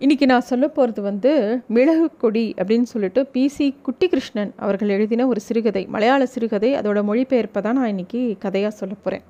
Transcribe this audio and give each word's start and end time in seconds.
இன்றைக்கி 0.00 0.26
நான் 0.26 0.46
சொல்ல 0.48 0.68
போகிறது 0.68 1.02
வந்து 1.02 1.32
மிளகு 1.68 2.06
கொடி 2.16 2.54
அப்படின்னு 2.58 2.82
சொல்லிட்டு 2.82 3.20
பிசி 3.34 3.66
குட்டி 3.82 4.06
கிருஷ்ணன் 4.08 4.50
அவர்கள் 4.56 4.88
எழுதின 4.88 5.26
ஒரு 5.26 5.40
சிறுகதை 5.40 5.82
மலையாள 5.86 6.26
சிறுகதை. 6.26 6.70
அதோட 6.74 6.98
மொழிபெயர்ப்பை 7.10 7.60
தான் 7.60 7.78
நான் 7.78 7.92
இன்றைக்கி 7.92 8.38
கதையாக 8.38 8.74
சொல்ல 8.74 8.94
போகிறேன் 8.94 9.24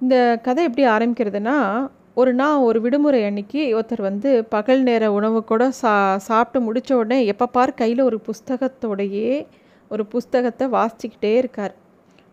இந்த 0.00 0.40
கதை 0.42 0.64
எப்படி 0.64 0.84
ஆரம்பிக்கிறதுனா 0.86 1.56
ஒரு 2.14 2.34
நாள் 2.34 2.58
ஒரு 2.58 2.80
விடுமுறை 2.80 3.24
அன்னைக்கு 3.24 3.62
ஒருத்தர் 3.78 4.00
வந்து 4.00 4.44
பகல் 4.44 4.82
நேர 4.82 5.12
உணவு 5.12 5.44
கூட 5.44 5.70
சா 5.70 5.94
சாப்பிட்டு 6.18 6.60
முடித்த 6.60 6.96
உடனே 6.96 7.18
எப்போ 7.26 7.46
பார் 7.46 7.74
கையில் 7.74 8.02
ஒரு 8.02 8.20
புஸ்தகத்தோடையே 8.28 9.46
ஒரு 9.90 10.06
புஸ்தகத்தை 10.06 10.68
வாசிச்சுக்கிட்டே 10.68 11.34
இருக்கார். 11.36 11.74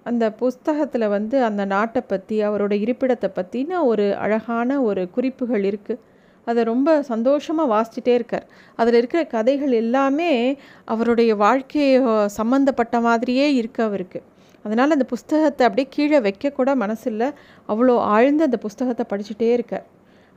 அந்த 0.04 0.25
புஸ்தகத்தில் 0.34 1.07
வந்து 1.07 1.43
அந்த 1.43 1.66
நாட்டை 1.66 2.04
பற்றி 2.07 2.38
அவரோட 2.43 2.73
இருப்பிடத்தை 2.86 3.32
பற்றின 3.36 3.84
ஒரு 3.84 4.07
அழகான 4.16 4.82
ஒரு 4.82 5.09
குறிப்புகள் 5.09 5.63
இருக்குது 5.63 6.09
அதை 6.46 6.64
ரொம்ப 6.64 6.89
சந்தோஷமாக 7.04 7.70
வாசிச்சுட்டே 7.73 8.14
இருக்கார். 8.14 8.46
அதில் 8.76 8.94
இருக்கிற 8.94 9.26
கதைகள் 9.26 9.72
எல்லாமே 9.72 10.58
அவருடைய 10.86 11.36
வாழ்க்கையை 11.36 12.02
சம்மந்தப்பட்ட 12.26 13.02
மாதிரியே 13.02 13.54
இருக்கு 13.54 13.84
அவருக்கு. 13.84 14.22
அதனால் 14.66 14.91
அந்த 14.91 15.05
புஸ்தகத்தை 15.05 15.63
அப்படியே 15.68 15.88
கீழே 15.90 16.20
வைக்கக்கூட 16.20 16.72
மனசில்லை. 16.84 17.34
அவ்வளோ 17.70 17.98
ஆழ்ந்து 17.98 18.44
அந்த 18.44 18.58
புஸ்தகத்தை 18.58 19.05
படிச்சுட்டே 19.12 19.49
இருக்கார். 19.52 19.85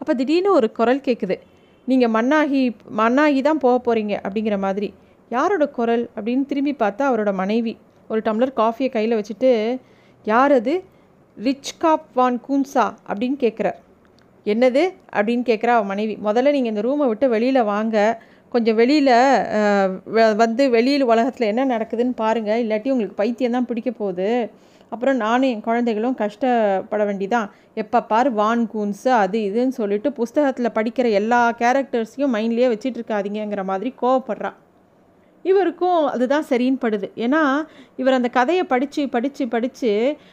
அப்போ 0.01 0.15
திடீர்னு 0.15 0.53
ஒரு 0.53 0.73
குரல் 0.73 1.03
கேட்குது 1.09 1.37
நீங்கள் 1.85 2.11
மண்ணாகி 2.11 2.62
மண்ணாகி 2.97 3.41
தான் 3.43 3.59
போக 3.59 3.77
போகிறீங்க 3.84 4.15
அப்படிங்கிற 4.27 4.59
மாதிரி. 4.59 4.95
யாரோட 5.29 5.65
குரல்? 5.69 6.05
அப்படின்னு 6.17 6.45
திரும்பி 6.47 6.73
பார்த்தா 6.79 7.05
அவரோட 7.11 7.34
மனைவி. 7.34 7.75
ஒரு 8.09 8.21
டம்ளர் 8.25 8.57
காஃபியை 8.57 8.91
கையில் 8.91 9.19
வச்சுட்டு 9.21 9.81
யார் 10.25 10.53
அது? 10.53 10.75
ரிச் 11.37 11.73
காப் 11.79 12.07
வான் 12.15 12.41
கூன்சா 12.48 12.84
அப்படின்னு 13.09 13.37
கேட்குறார் 13.45 13.79
என்னது 14.53 14.83
அப்படின்னு 15.16 15.45
கேட்குறா 15.51 15.73
அவன் 15.77 15.91
மனைவி. 15.93 16.15
முதல்ல 16.29 16.53
நீங்கள் 16.57 16.73
இந்த 16.75 16.84
ரூமை 16.89 17.07
விட்டு 17.11 17.29
வெளியில் 17.34 17.69
வாங்க. 17.73 17.97
கொஞ்சம் 18.55 18.79
வெளியில் 18.80 19.15
வந்து 20.43 20.64
வெளியில் 20.77 21.05
உலகத்தில் 21.12 21.50
என்ன 21.53 21.62
நடக்குதுன்னு 21.77 22.14
பாருங்கள் 22.17 22.62
இல்லாட்டி 22.65 22.92
உங்களுக்கு 22.95 23.20
பைத்தியம் 23.22 23.56
தான் 23.56 23.69
பிடிக்க 23.70 23.91
போகுது. 23.91 24.28
அப்புறம் 24.92 25.17
நானும் 25.25 25.50
என் 25.53 25.65
குழந்தைகளும் 25.69 26.19
கஷ்டப்பட 26.20 27.03
வேண்டிதான். 27.05 27.48
எப்போ 27.83 27.98
பார் 28.11 28.31
வான் 28.41 28.65
கூன்ஸு 28.75 29.11
அது 29.22 29.39
இதுன்னு 29.48 29.78
சொல்லிட்டு 29.81 30.12
புஸ்தகத்தில் 30.19 30.77
படிக்கிற 30.78 31.06
எல்லா 31.20 31.41
கேரக்டர்ஸையும் 31.62 32.34
மைண்ட்லேயே 32.37 32.69
வச்சிட்டு 32.75 33.65
மாதிரி 33.72 33.92
கோவப்படுறான் 34.03 34.59
இவருக்கும் 35.48 36.00
அதுதான் 36.06 36.47
சரின்னு 36.50 36.78
படுது 36.84 37.09
ஏன்னா 37.25 37.42
இவர் 37.97 38.17
அந்த 38.19 38.28
கதையை 38.28 38.64
படித்து 38.64 39.03
படித்து 39.09 39.45
படித்து 39.55 39.91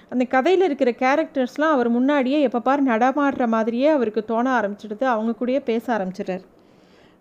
அந்த 0.10 0.24
கதையில் 0.36 0.66
இருக்கிற 0.68 0.92
கேரக்டர்ஸ்லாம் 1.04 1.76
அவர் 1.76 1.90
முன்னாடியே 1.90 2.40
எப்போ 2.48 2.60
பார் 2.60 2.84
நடமாடுற 2.84 3.48
மாதிரியே 3.48 3.88
அவருக்கு 3.88 4.22
தோண 4.26 4.46
ஆரம்பிச்சிடுது. 4.60 5.06
அவங்க 5.16 5.34
கூடயே 5.40 5.62
பேச 5.72 5.86
ஆரம்பிச்சிடுறார். 5.98 6.44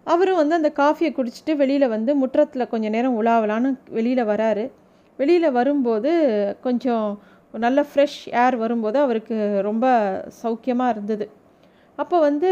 அவரும் 0.07 0.41
வந்து 0.43 0.55
அந்த 0.55 0.71
காஃபியை 0.77 1.11
குடிச்சிட்டு 1.17 1.55
வெளியில் 1.57 1.93
வந்து 1.95 2.15
முற்றத்தில் 2.15 2.69
கொஞ்சம் 2.69 2.91
நேரம் 2.91 3.19
உலாவலான்னு 3.23 3.71
வெளியில் 3.91 4.31
வராரு. 4.33 4.65
வெளியில் 5.19 5.57
வரும்போது 5.59 6.13
கொஞ்சம் 6.63 7.07
நல்ல 7.65 7.81
ஃப்ரெஷ் 7.89 8.21
ஏர் 8.45 8.57
வரும்போது 8.57 8.99
அவருக்கு 8.99 9.37
ரொம்ப 9.69 9.87
சௌக்கியமாக 10.43 10.95
இருந்தது. 10.95 11.27
அப்போ 11.99 12.17
வந்து 12.21 12.51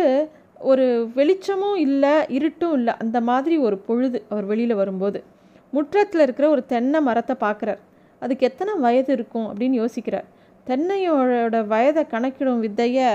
ஒரு 0.61 1.11
வெளிச்சமும் 1.14 1.77
இல்லை 1.77 2.14
இருட்டும் 2.28 2.73
இல்லை 2.73 2.95
அந்த 2.98 3.20
மாதிரி 3.20 3.56
ஒரு 3.59 3.78
பொழுது 3.78 4.27
அவர் 4.28 4.45
வெளியில் 4.45 4.75
வரும்போது. 4.75 5.25
முற்றத்தில் 5.70 6.20
இருக்கிற 6.20 6.50
ஒரு 6.50 6.67
தென்னை 6.67 7.00
மரத்தை 7.00 7.37
பார்க்குறார். 7.41 7.81
அதுக்கு 8.23 8.47
எத்தனை 8.47 8.75
வயது 8.75 9.12
இருக்கும் 9.12 9.48
அப்படின்னு 9.50 9.77
யோசிக்கிறார். 9.83 10.27
தென்னையோட 10.67 11.67
வயதை 11.67 12.06
கணக்கிடும் 12.06 12.61
வித்தையை 12.61 13.09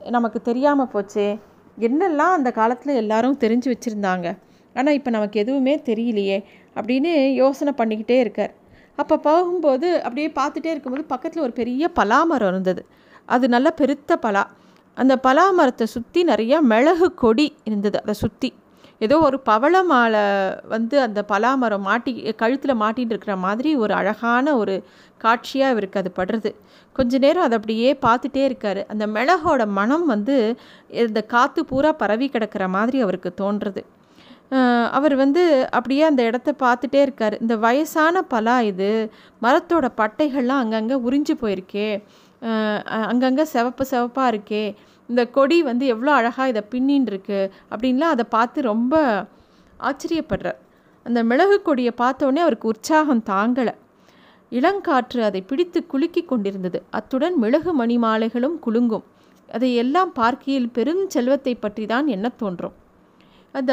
நமக்கு 0.00 0.42
தெரியாமல் 0.42 0.90
போச்சே. 0.94 1.38
என்னெல்லாம் 1.78 2.34
அந்த 2.38 2.50
காலத்தில் 2.50 3.00
எல்லாரும் 3.02 3.40
தெரிஞ்சு 3.40 3.68
வச்சுருந்தாங்க. 3.72 4.36
ஆனால் 4.74 4.94
இப்போ 4.94 5.10
நமக்கு 5.10 5.40
எதுவுமே 5.40 5.74
தெரியலையே 5.88 6.38
அப்படின்னு 6.76 7.34
யோசனை 7.34 7.72
பண்ணிக்கிட்டே 7.76 8.18
இருக்கார். 8.20 8.52
அப்போ 8.96 9.16
போகும்போது 9.16 10.02
அப்படியே 10.02 10.28
பார்த்துட்டே 10.40 10.70
இருக்கும்போது 10.72 11.04
பக்கத்தில் 11.04 11.42
ஒரு 11.42 11.52
பெரிய 11.52 11.90
பலாமரம் 12.00 12.48
இருந்தது. 12.48 12.86
அது 13.26 13.48
நல்ல 13.48 13.70
பெருத்த 13.70 14.16
பலா. 14.16 14.50
அந்த 14.96 15.14
பலா 15.26 15.46
மரத்தை 15.58 15.86
சுற்றி 15.94 16.20
நிறையா 16.32 16.58
மிளகு 16.72 17.08
கொடி 17.22 17.46
இருந்தது 17.68 17.98
அதை 18.02 18.14
சுற்றி 18.24 18.50
ஏதோ 19.04 19.16
ஒரு 19.28 19.38
பவள 19.48 19.76
மாலை 19.90 20.22
வந்து 20.74 20.96
அந்த 21.06 21.20
பலாமரம் 21.30 21.86
மாட்டி 21.88 22.12
கழுத்தில் 22.42 22.80
மாட்டின்னு 22.82 23.12
இருக்கிற 23.14 23.34
மாதிரி 23.46 23.70
ஒரு 23.84 23.92
அழகான 24.00 24.54
ஒரு 24.60 24.74
காட்சியாக 25.24 25.72
இவருக்கு 25.74 26.00
அது 26.02 26.10
படுறது. 26.18 26.50
கொஞ்ச 26.96 27.18
நேரம் 27.24 27.44
அதை 27.46 27.56
அப்படியே 27.58 27.90
பார்த்துட்டே 28.06 28.42
இருக்கார். 28.48 28.80
அந்த 28.92 29.04
மிளகோட 29.16 29.62
மனம் 29.78 30.06
வந்து 30.12 30.36
இந்த 31.04 31.22
காற்று 31.34 31.62
பூரா 31.70 31.92
பரவி 32.02 32.28
கிடக்கிற 32.34 32.66
மாதிரி 32.76 32.98
அவருக்கு 33.06 33.32
தோன்றுறது 33.42 33.82
அவர் 34.96 35.14
வந்து 35.22 35.42
அப்படியே 35.76 36.02
அந்த 36.08 36.22
இடத்த 36.28 36.50
பார்த்துட்டே 36.64 37.00
இருக்கார். 37.04 37.34
இந்த 37.42 37.54
வயசான 37.64 38.22
பலா 38.32 38.56
இது 38.70 38.90
மரத்தோட 39.44 39.86
பட்டைகள்லாம் 40.00 40.62
அங்கங்கே 40.64 40.96
உறிஞ்சு 41.06 41.34
போயிருக்கே. 41.42 41.88
அங்கங்கே 43.10 43.44
சிவப்பு 43.54 43.84
சிவப்பாக 43.92 44.32
இருக்கே. 44.32 44.64
இந்த 45.08 45.22
கொடி 45.36 45.56
வந்து 45.70 45.84
எவ்வளோ 45.94 46.12
அழகாக 46.18 46.50
இதை 46.52 46.62
பின்னின்னு 46.72 47.10
இருக்கு 47.12 47.40
அப்படின்லாம் 47.72 48.14
அதை 48.14 48.24
பார்த்து 48.36 48.68
ரொம்ப 48.72 48.94
ஆச்சரியப்படுறார் 49.80 50.60
அந்த 51.06 51.20
மிளகு 51.30 51.56
கொடியை 51.62 51.92
பார்த்தோன்னே 52.02 52.40
அவருக்கு 52.44 52.70
உற்சாகம் 52.72 53.24
தாங்கலை. 53.32 53.74
இளங்காற்று 54.52 55.20
அதை 55.28 55.40
பிடித்து 55.50 55.78
குலுக்கி 55.92 56.22
கொண்டிருந்தது. 56.24 56.78
அத்துடன் 56.98 57.36
மிளகு 57.42 57.72
மணி 57.80 57.96
மாலைகளும் 58.04 58.56
குலுங்கும். 58.66 59.04
அதை 59.48 59.70
எல்லாம் 59.82 60.12
பார்க்கையில் 60.20 60.68
பெரும் 60.76 61.02
செல்வத்தை 61.14 61.54
பற்றி 61.64 61.84
தான் 61.92 62.06
என்ன 62.14 62.26
தோன்றும். 62.42 62.74
அந்த 63.54 63.72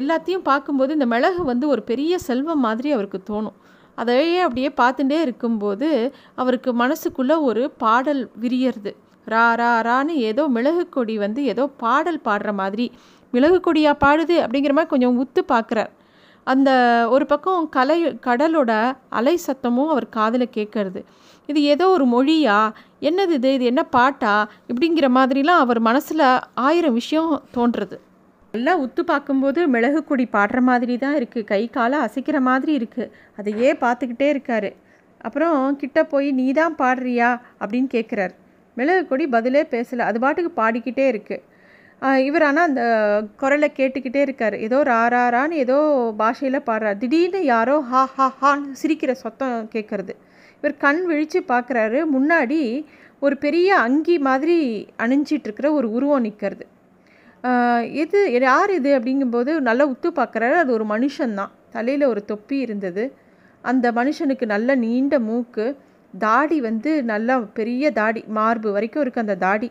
எல்லாத்தையும் 0.00 0.46
பார்க்கும்போது 0.48 0.96
இந்த 0.98 1.06
மிளகு 1.14 1.42
வந்து 1.50 1.66
ஒரு 1.74 1.82
பெரிய 1.90 2.18
செல்வம் 2.28 2.64
மாதிரி 2.66 2.88
அவருக்கு 2.96 3.20
தோணும். 3.30 3.58
அதையே 3.94 4.38
அப்படியே 4.38 4.68
பார்த்துட்டே 4.80 5.18
இருக்கும்போது 5.20 5.88
அவருக்கு 6.34 6.70
மனசுக்குள்ளே 6.74 7.40
ஒரு 7.40 7.70
பாடல் 7.70 8.30
விரியறது. 8.40 8.92
ரா 9.26 9.44
ரா 9.60 9.72
ரான்னு 9.88 10.14
ஏதோ 10.30 10.48
மிளகு 10.48 10.88
கொடி 10.88 11.18
வந்து 11.18 11.44
ஏதோ 11.44 11.66
பாடல் 11.66 12.20
பாடுற 12.24 12.52
மாதிரி 12.52 12.86
மிளகு 13.32 13.58
கொடியாக 13.66 14.02
பாடுது 14.04 14.36
அப்படிங்கிற 14.44 14.72
மாதிரி 14.72 14.86
கொஞ்சம் 14.86 15.18
உத்து 15.24 15.42
பார்க்குறார். 15.48 15.92
அந்த 16.44 16.70
ஒரு 17.10 17.26
பக்கம் 17.26 17.68
கலை 17.68 18.04
கடலோட 18.04 18.72
அலை 19.08 19.38
சத்தமும் 19.46 19.92
அவர் 19.94 20.08
காதில் 20.08 20.54
கேட்கறது. 20.54 21.00
இது 21.46 21.62
ஏதோ 21.62 21.88
ஒரு 21.88 22.06
மொழியா? 22.06 22.70
என்னது 23.00 23.30
இது? 23.30 23.54
இது 23.54 23.64
என்ன 23.64 23.82
பாட்டா? 23.82 24.48
இப்படிங்கிற 24.68 25.06
மாதிரிலாம் 25.18 25.62
அவர் 25.64 25.80
மனசில் 25.80 26.24
ஆயிரம் 26.54 26.92
விஷயம் 26.92 27.42
தோன்றுறது. 27.54 27.98
நல்லா 28.54 28.72
உத்து 28.84 29.02
பார்க்கும்போது 29.10 29.60
மிளகு 29.74 30.00
கொடி 30.08 30.24
பாடுற 30.32 30.58
மாதிரி 30.68 30.94
தான் 31.04 31.14
இருக்குது 31.18 31.46
கை 31.50 31.60
காலை 31.76 31.98
அசைக்கிற 32.06 32.38
மாதிரி 32.48 32.72
இருக்குது 32.78 33.12
அதையே 33.38 33.68
பார்த்துக்கிட்டே 33.84 34.26
இருக்காரு. 34.32 34.70
அப்புறம் 35.26 35.56
கிட்ட 35.82 35.98
போய் 36.12 36.28
நீ 36.38 36.46
தான் 36.58 36.74
பாடுறியா? 36.80 37.30
அப்படின்னு 37.62 37.88
கேட்குறாரு 37.94 38.34
மிளகு 38.76 39.02
கொடி 39.10 39.26
பதிலே 39.34 39.62
பேசலை. 39.74 40.02
அது 40.10 40.18
பாட்டுக்கு 40.24 40.50
பாடிக்கிட்டே 40.60 41.06
இருக்குது 41.12 41.40
இவர் 42.28 42.44
ஆனால் 42.48 42.66
அந்த 42.68 42.82
குரலை 43.40 43.68
கேட்டுக்கிட்டே 43.78 44.20
இருக்கார். 44.26 44.56
ஏதோ 44.66 44.78
ராராரான்னு 44.90 45.60
ஏதோ 45.64 45.78
பாஷையில் 46.20 46.66
பாடுறார். 46.68 47.00
திடீர்னு 47.02 47.42
யாரோ 47.52 47.76
ஹா 47.90 48.02
ஹா 48.16 48.28
ஹான்னு 48.40 48.78
சிரிக்கிற 48.82 49.14
சத்தம் 49.24 49.56
கேட்குறது 49.74 50.14
இவர் 50.58 50.76
கண் 50.84 51.02
விழித்து 51.10 51.42
பார்க்குறாரு 51.52 52.00
முன்னாடி 52.16 52.60
ஒரு 53.26 53.34
பெரிய 53.46 53.68
அங்கி 53.86 54.18
மாதிரி 54.28 54.58
அணிஞ்சிட்ருக்கிற 55.04 55.66
ஒரு 55.78 55.88
உருவம் 55.96 56.24
நிற்கிறது 56.26 56.64
இது 58.02 58.18
யார் 58.40 58.70
இது 58.70 58.90
அப்படிங்கும்போது 58.98 59.52
நல்லா 59.68 59.84
உத்து 59.88 60.08
பார்க்குறாரு. 60.16 60.56
அது 60.62 60.72
ஒரு 60.72 60.84
மனுஷன்தான் 60.84 61.52
தலையில் 61.70 62.04
ஒரு 62.04 62.24
தொப்பி 62.24 62.56
இருந்தது. 62.58 63.04
அந்த 63.62 63.86
மனுஷனுக்கு 63.92 64.46
நல்ல 64.46 64.74
நீண்ட 64.74 65.18
மூக்கு. 65.18 65.66
தாடி 66.14 66.60
வந்து 66.60 66.90
நல்லா 67.02 67.34
பெரிய 67.58 67.90
தாடி 67.90 68.24
மார்பு 68.28 68.72
வரைக்கும் 68.72 69.02
இருக்குது 69.04 69.24
அந்த 69.26 69.34
தாடி. 69.34 69.68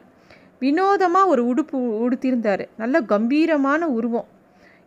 வினோதமாக 0.60 1.28
ஒரு 1.28 1.42
உடுப்பு 1.52 1.78
உடுத்திருந்தார். 2.06 2.64
நல்ல 2.78 3.02
கம்பீரமான 3.14 3.88
உருவம். 3.88 4.28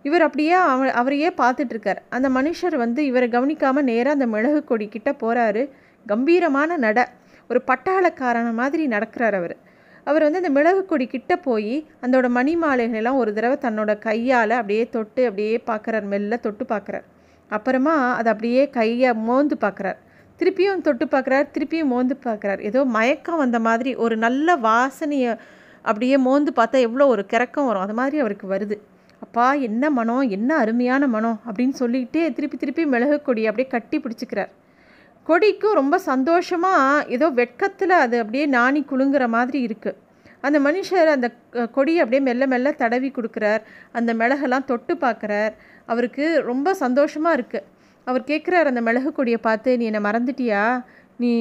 இவர் 0.02 0.22
அப்படியே 0.22 0.52
அவ 0.52 0.90
அவரையே 0.92 1.28
பார்த்துட்ருக்கார். 1.40 2.00
அந்த 2.08 2.28
மனுஷர் 2.28 2.76
வந்து 2.76 3.00
இவரை 3.06 3.28
கவனிக்காமல் 3.28 3.88
நேராக 3.90 4.16
அந்த 4.16 4.26
மிளகு 4.26 4.64
கொடி 4.64 4.88
கிட்டே 4.88 5.12
போகிறாரு 5.22 5.62
கம்பீரமான 6.06 6.76
நட. 6.76 6.98
ஒரு 7.50 7.60
பட்டாளக்காரன 7.70 8.52
மாதிரி 8.52 8.84
நடக்கிறார் 8.88 9.36
அவர். 9.40 9.56
அவர் 10.06 10.24
வந்து 10.26 10.40
அந்த 10.42 10.50
மிளகு 10.56 10.82
கொடி 10.86 11.06
கிட்ட 11.06 11.34
போய் 11.46 11.74
அதோட 12.04 12.28
மணி 12.28 12.54
மாலைகளெல்லாம் 12.56 13.20
ஒரு 13.22 13.30
தடவை 13.32 13.56
தன்னோட 13.64 13.92
கையால் 13.98 14.54
அப்படியே 14.60 14.84
தொட்டு 14.96 15.22
அப்படியே 15.28 15.54
பார்க்குறார் 15.70 16.06
மெல்ல 16.12 16.36
தொட்டு 16.36 16.64
பார்க்குறார் 16.64 17.06
அப்புறமா 17.50 17.94
அதை 18.18 18.28
அப்படியே 18.32 18.62
கையை 18.70 19.10
மோந்து 19.28 19.56
பார்க்குறார் 19.60 19.98
திருப்பியும் 20.40 20.84
தொட்டு 20.86 21.04
பார்க்குறார் 21.06 21.46
திருப்பியும் 21.54 21.92
மோந்து 21.94 22.14
பார்க்குறார் 22.24 22.60
ஏதோ 22.60 22.80
மயக்கம் 22.96 23.42
வந்த 23.44 23.58
மாதிரி 23.58 23.90
ஒரு 24.04 24.16
நல்ல 24.16 24.56
வாசனையை 24.68 25.32
அப்படியே 25.84 26.16
மோந்து 26.26 26.50
பார்த்தா 26.56 26.76
எவ்வளோ 26.80 27.06
ஒரு 27.06 27.22
கிறக்கம் 27.32 27.66
வரும். 27.66 27.84
அது 27.86 27.94
மாதிரி 27.94 28.16
அவருக்கு 28.22 28.46
வருது. 28.54 28.76
அப்பா 29.22 29.46
என்ன 29.68 29.90
மனம் 29.90 30.24
என்ன 30.36 30.50
அருமையான 30.56 31.06
மனம் 31.06 31.38
அப்படின்னு 31.46 31.74
சொல்லிக்கிட்டே 31.82 32.22
திருப்பி 32.32 32.56
திருப்பி 32.56 32.84
மிளகு 32.86 33.18
கொடி 33.22 33.42
அப்படியே 33.46 33.68
கட்டி 33.68 33.96
பிடிச்சிக்கிறார். 33.98 34.50
கொடிக்கும் 35.28 35.78
ரொம்ப 35.80 35.96
சந்தோஷமாக 36.10 37.04
ஏதோ 37.16 37.26
வெட்கத்தில் 37.40 37.94
அது 38.04 38.16
அப்படியே 38.22 38.46
நாணி 38.56 38.80
குலுங்குற 38.90 39.26
மாதிரி 39.36 39.60
இருக்குது 39.68 40.00
அந்த 40.46 40.58
மனுஷர் 40.66 41.08
அந்த 41.14 41.26
கொடியை 41.76 42.00
அப்படியே 42.02 42.22
மெல்ல 42.26 42.46
மெல்ல 42.52 42.72
தடவி 42.80 43.08
கொடுக்குறார். 43.18 43.62
அந்த 43.98 44.10
மிளகெல்லாம் 44.20 44.66
தொட்டு 44.70 44.94
பார்க்குறார். 45.04 45.52
அவருக்கு 45.92 46.24
ரொம்ப 46.50 46.74
சந்தோஷமாக 46.82 47.36
இருக்குது 47.38 47.66
அவர் 48.06 48.28
கேட்குறார் 48.30 48.70
அந்த 48.70 48.80
மிளகு 48.88 49.10
கொடியை 49.18 49.38
பார்த்து 49.46 49.78
நீ 49.80 49.84
என்னை 49.90 50.02
மறந்துட்டியா? 50.08 50.64
நீ 51.22 51.32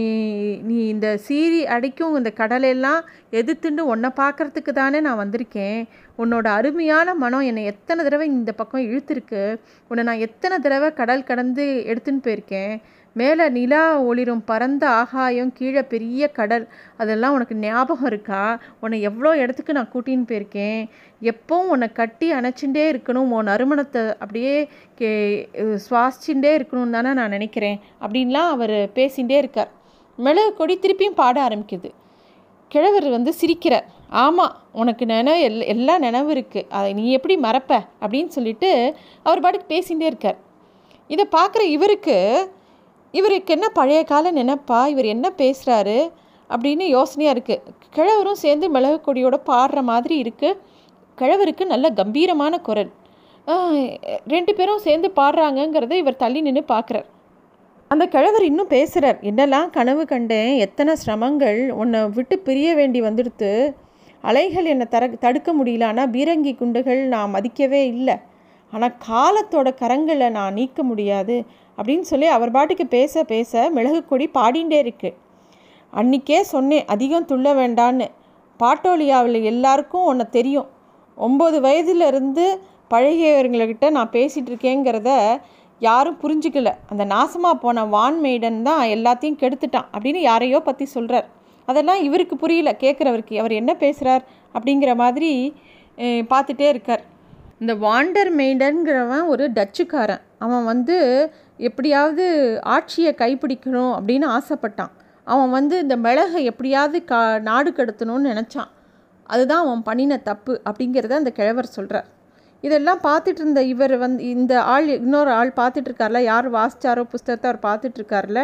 நீ 0.69 0.77
இந்த 0.93 1.07
சீரி 1.27 1.61
அடைக்கும் 1.75 2.17
இந்த 2.19 2.31
கடலையெல்லாம் 2.39 3.01
எதிர்த்துண்டு 3.39 3.83
உன்னை 3.91 4.09
பார்க்குறதுக்கு 4.21 4.71
தானே 4.81 4.99
நான் 5.07 5.21
வந்திருக்கேன். 5.23 5.79
உன்னோட 6.21 6.47
அருமையான 6.59 7.15
மனம் 7.23 7.47
என்னை 7.49 7.63
எத்தனை 7.71 8.01
தடவை 8.07 8.27
இந்த 8.39 8.51
பக்கம் 8.59 8.87
இழுத்துருக்கு. 8.89 9.43
உன்னை 9.89 10.03
நான் 10.09 10.25
எத்தனை 10.27 10.57
தடவை 10.65 10.89
கடல் 11.01 11.29
கடந்து 11.31 11.65
எடுத்துன்னு 11.91 12.25
போயிருக்கேன். 12.27 12.75
மேலே 13.19 13.45
நிலா 13.49 13.81
ஒளிரும் 14.09 14.43
பரந்த 14.49 14.83
ஆகாயம் 14.99 15.51
கீழே 15.53 15.81
பெரிய 15.93 16.27
கடல். 16.37 16.65
அதெல்லாம் 16.97 17.33
உனக்கு 17.33 17.55
ஞாபகம் 17.55 18.09
இருக்கா? 18.11 18.41
உன்னை 18.79 18.97
எவ்வளோ 19.01 19.31
இடத்துக்கு 19.37 19.75
நான் 19.77 19.91
கூட்டின்னு 19.93 20.29
போயிருக்கேன்? 20.31 20.81
எப்போவும் 21.31 21.71
உன்னை 21.73 21.87
கட்டி 21.91 22.27
அணைச்சுட்டே 22.33 22.85
இருக்கணும் 22.93 23.31
உன் 23.35 23.49
நறுமணத்தை 23.51 24.03
அப்படியே 24.19 24.55
கே 24.99 25.11
சுவாசிச்சுட்டே 25.85 26.53
இருக்கணும்னு 26.59 26.95
தானே 26.97 27.11
நான் 27.19 27.35
நினைக்கிறேன் 27.37 27.77
அப்படின்லாம் 28.03 28.49
அவர் 28.55 28.75
பேசிகிட்டே 28.97 29.37
இருக்கார். 29.43 29.71
மிளகு 30.17 30.53
கொடி 30.53 30.75
திருப்பியும் 30.77 31.19
பாட 31.21 31.37
ஆரம்பிக்குது. 31.47 31.91
கிழவர் 32.71 33.07
வந்து 33.09 33.31
சிரிக்கிறார். 33.41 33.87
ஆமாம் 34.23 34.57
உனக்கு 34.81 35.03
நினைவு 35.05 35.41
எல் 35.47 35.61
எல்லா 35.73 35.95
நினைவு 35.97 36.29
இருக்குது 36.33 36.67
அதை 36.77 36.89
நீ 36.93 37.05
எப்படி 37.11 37.35
மறப்ப? 37.37 37.73
அப்படின்னு 38.01 38.31
சொல்லிட்டு 38.37 38.69
அவர் 39.23 39.43
பாட்டுக்கு 39.45 39.71
பேசிகிட்டே 39.73 40.09
இருக்கார். 40.11 40.37
இதை 41.13 41.25
பார்க்குற 41.37 41.63
இவருக்கு 41.77 42.17
இவருக்கு 43.19 43.53
என்ன 43.55 43.67
பழைய 43.77 43.99
கால 44.11 44.31
நினப்பா? 44.39 44.79
இவர் 44.93 45.07
என்ன 45.15 45.27
பேசுகிறாரு 45.41 45.97
அப்படின்னு 46.49 46.85
யோசனையாக 46.95 47.35
இருக்குது 47.35 47.73
கிழவரும் 47.95 48.41
சேர்ந்து 48.43 48.67
மிளகு 48.75 48.99
கொடியோட 49.07 49.35
பாடுற 49.49 49.81
மாதிரி 49.91 50.15
இருக்குது 50.23 50.59
கிழவருக்கு 51.17 51.63
நல்ல 51.73 51.87
கம்பீரமான 51.99 52.53
குரல். 52.67 52.91
ரெண்டு 54.33 54.51
பேரும் 54.57 54.83
சேர்ந்து 54.87 55.07
பாடுறாங்கங்கிறத 55.19 55.93
இவர் 56.01 56.21
தள்ளி 56.23 56.41
நின்று 56.47 56.63
பார்க்குறார் 56.73 57.07
அந்த 57.91 58.05
கிழவர் 58.13 58.45
இன்னும் 58.49 58.73
பேசுகிறார் 58.75 59.17
என்னெல்லாம் 59.29 59.69
கனவு 59.77 60.03
கண்டேன்? 60.11 60.51
எத்தனை 60.65 60.93
சிரமங்கள்? 61.01 61.59
உன்னை 61.81 61.99
விட்டு 62.17 62.35
பிரிய 62.47 62.69
வேண்டி 62.79 62.99
வந்துடுத்து. 63.07 63.51
அலைகள் 64.29 64.69
என்னை 64.73 64.85
தர 64.93 65.09
தடுக்க 65.25 65.49
முடியல. 65.59 65.87
ஆனால் 65.91 66.11
பீரங்கி 66.15 66.53
குண்டுகள் 66.61 67.01
நான் 67.13 67.33
மதிக்கவே 67.35 67.81
இல்லை. 67.93 68.15
ஆனால் 68.73 68.95
காலத்தோட 69.09 69.69
கரங்களை 69.81 70.29
நான் 70.37 70.57
நீக்க 70.59 70.83
முடியாது. 70.91 71.35
அப்படின்னு 71.77 72.05
சொல்லி 72.11 72.27
அவர் 72.35 72.53
பாட்டுக்கு 72.55 72.85
பேச 72.97 73.23
பேச 73.31 73.69
மிளகு 73.75 74.01
கொடி 74.11 74.25
பாடிண்டே 74.37 74.79
இருக்கு. 74.83 75.09
அன்றைக்கே 75.93 76.39
சொன்னேன் 76.53 76.87
அதிகம் 76.93 77.29
துள்ள 77.31 77.47
வேண்டான்னு. 77.61 78.07
பாட்டோலியாவில் 78.59 79.39
எல்லாருக்கும் 79.51 80.07
உன்னை 80.11 80.25
தெரியும். 80.37 80.69
ஒம்பது 81.17 81.57
வயதுலேருந்து 81.65 82.45
பழகியவர்கள்கிட்ட 82.93 83.85
நான் 83.97 84.13
பேசிகிட்டு 84.15 84.51
இருக்கேங்கிறத 84.51 85.11
யாரும் 85.81 86.19
புரிஞ்சுக்கல. 86.23 86.71
அந்த 86.91 87.03
நாசமாக 87.13 87.61
போன 87.63 87.85
வான் 87.93 88.19
மெய்டன் 88.25 88.59
தான் 88.67 88.83
எல்லாத்தையும் 88.95 89.39
கெடுத்துட்டான் 89.41 89.87
அப்படின்னு 89.93 90.21
யாரையோ 90.29 90.59
பற்றி 90.67 90.85
சொல்கிறார் 90.95 91.27
அதெல்லாம் 91.67 92.01
இவருக்கு 92.07 92.35
புரியல. 92.43 92.69
கேட்குறவருக்கு 92.83 93.35
அவர் 93.41 93.53
என்ன 93.61 93.71
பேசுகிறார் 93.83 94.23
அப்படிங்கிற 94.55 94.91
மாதிரி 95.01 95.31
பார்த்துட்டே 96.31 96.67
இருக்கார். 96.73 97.03
இந்த 97.61 97.73
வாண்டர் 97.85 98.31
மெய்டன்கிறவன் 98.39 99.25
ஒரு 99.33 99.43
டச்சுக்காரன். 99.57 100.23
அவன் 100.45 100.65
வந்து 100.71 100.97
எப்படியாவது 101.69 102.25
ஆட்சியை 102.75 103.11
கைப்பிடிக்கணும் 103.21 103.93
அப்படின்னு 103.97 104.27
ஆசைப்பட்டான். 104.37 104.93
அவன் 105.27 105.51
வந்து 105.57 105.75
இந்த 105.83 105.95
மிளகை 106.05 106.41
எப்படியாவது 106.51 106.97
கா 107.11 107.19
நாடு 107.49 107.69
கடத்தணும்னு 107.77 108.31
நினச்சான். 108.31 108.71
அதுதான் 109.29 109.63
அவன் 109.65 109.83
பண்ணின 109.87 110.17
தப்பு 110.29 110.53
அப்படிங்கிறத 110.67 111.15
அந்த 111.21 111.31
கிழவர் 111.37 111.75
சொல்கிறார் 111.77 112.09
இதெல்லாம் 112.63 112.99
பார்த்துட்டு 113.05 113.41
இருந்த 113.41 113.61
இவர் 113.71 113.93
வந்து 114.03 114.23
இந்த 114.33 114.53
ஆள் 114.73 114.89
இன்னொரு 114.97 115.31
ஆள் 115.37 115.51
பார்த்துட்ருக்கார்ல 115.59 116.19
யார் 116.31 116.47
வாசிச்சாரோ 116.57 117.03
புஸ்தகத்தை 117.13 117.47
அவர் 117.49 117.61
பார்த்துட்ருக்கார்ல 117.67 118.41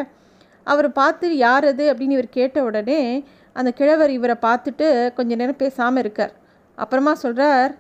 அவர் 0.68 0.90
பார்த்து 1.00 1.28
யார் 1.46 1.66
அது 1.72 1.84
அப்படின்னு 1.92 2.18
இவர் 2.18 2.36
கேட்ட 2.38 2.58
உடனே 2.70 3.00
அந்த 3.56 3.70
கிழவர் 3.80 4.12
இவரை 4.18 4.36
பார்த்துட்டு 4.48 4.88
கொஞ்ச 5.18 5.32
நேரம் 5.42 5.62
பேசாமல் 5.64 6.02
இருக்கார். 6.04 6.34
அப்புறமா 6.78 7.14
சொல்கிறார் 7.24 7.72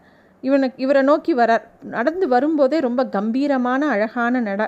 இவனுக்கு 0.44 0.78
இவரை 0.86 1.02
நோக்கி 1.10 1.34
வரார். 1.42 1.66
நடந்து 1.96 2.26
வரும்போதே 2.36 2.78
ரொம்ப 2.88 3.02
கம்பீரமான 3.18 3.82
அழகான 3.96 4.42
நட 4.48 4.64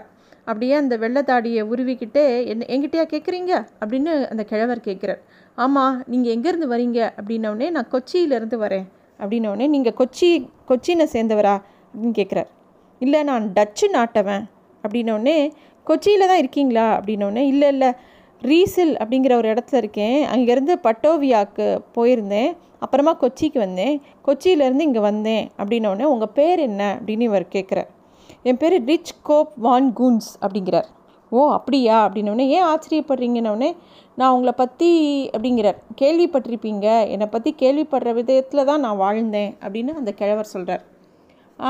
அப்படியே 0.51 0.73
அந்த 0.73 0.95
வெள்ளத்தாடியை 0.97 1.61
உருவிக்கிட்டே 1.73 2.25
என்ன 2.45 2.65
எங்கிட்டயா 2.67 3.05
கேட்குறீங்க 3.13 3.51
அப்படின்னு 3.79 4.11
அந்த 4.29 4.43
கிழவர் 4.43 4.85
கேட்குறார். 4.87 5.21
ஆமாம் 5.55 6.03
நீங்கள் 6.07 6.33
எங்கேருந்து 6.35 6.67
வரீங்க? 6.73 6.99
அப்படின்னோடனே 7.19 7.67
நான் 7.69 7.89
கொச்சியிலேருந்து 7.91 8.57
வரேன். 8.65 8.85
அப்படின்னோடனே 9.19 9.67
நீங்கள் 9.67 9.97
கொச்சி 9.99 10.29
கொச்சினை 10.69 11.05
சேர்ந்தவரா? 11.13 11.55
அப்படின்னு 11.89 12.13
கேட்குறார். 12.19 12.49
இல்லை 13.01 13.23
நான் 13.23 13.45
டச்சு 13.53 13.87
நாட்டவன். 13.89 14.43
அப்படின்னோடனே 14.83 15.37
கொச்சியில் 15.87 16.29
தான் 16.31 16.37
இருக்கீங்களா? 16.37 16.87
அப்படின்னோடனே 16.99 17.43
இல்லை 17.53 17.67
இல்லை. 17.67 17.91
ரீசில் 18.41 18.93
அப்படிங்கிற 19.03 19.33
ஒரு 19.35 19.47
இடத்துல 19.53 19.79
இருக்கேன். 19.83 20.19
அங்கேருந்து 20.25 20.75
பட்டோவியாவுக்கு 20.83 21.67
போயிருந்தேன். 21.95 22.51
அப்புறமா 22.79 23.17
கொச்சிக்கு 23.21 23.57
வந்தேன். 23.57 23.95
கொச்சியிலேருந்து 24.25 24.85
இங்கே 24.89 24.99
வந்தேன். 24.99 25.51
அப்படின்னோடனே 25.57 26.03
உங்கள் 26.13 26.33
பேர் 26.33 26.59
என்ன? 26.59 26.83
அப்படின்னு 26.99 27.27
இவர் 27.29 27.53
கேட்குறார். 27.53 27.89
என் 28.43 28.59
பேர் 28.61 28.75
ரிச் 28.85 29.13
கோப் 29.23 29.53
வான் 29.65 29.89
கூன்ஸ் 29.99 30.29
அப்படிங்கிறார். 30.43 30.87
ஓ 31.29 31.41
அப்படியா? 31.51 31.97
அப்படின்னோடனே 32.05 32.45
ஏன் 32.55 32.65
ஆச்சரியப்படுறீங்கன்னொடனே 32.71 33.69
நான் 34.15 34.31
உங்களை 34.31 34.53
பற்றி 34.55 34.89
அப்படிங்கிறார். 35.35 35.77
கேள்விப்பட்டிருப்பீங்க. 36.01 36.87
என்னை 37.07 37.27
பற்றி 37.35 37.55
கேள்விப்படுற 37.59 38.13
விதத்தில் 38.13 38.65
தான் 38.65 38.83
நான் 38.85 39.01
வாழ்ந்தேன் 39.01 39.51
அப்படின்னு 39.63 39.93
அந்த 39.99 40.11
கிழவர் 40.11 40.53
சொல்கிறார் 40.53 40.83